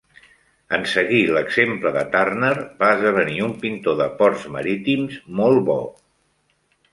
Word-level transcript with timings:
En 0.75 0.85
seguir 0.93 1.19
l'exemple 1.33 1.91
de 1.97 2.01
Turner, 2.15 2.53
va 2.79 2.89
esdevenir 2.95 3.37
un 3.49 3.53
pintor 3.67 3.99
de 4.01 4.09
ports 4.23 4.47
marítims 4.57 5.21
molt 5.43 5.63
bo. 5.71 5.77